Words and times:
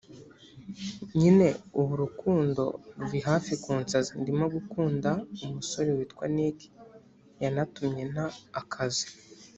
nyine 1.19 1.47
ubu 1.79 1.91
urukundo 1.97 2.63
ruri 2.97 3.19
hafi 3.29 3.51
kunsaza 3.63 4.11
ndimo 4.21 4.45
gukunda 4.55 5.09
umusore 5.45 5.89
witwa 5.97 6.25
Nick 6.35 6.59
yanatumye 7.43 8.03
nta 8.13 8.27
akazi 8.61 9.07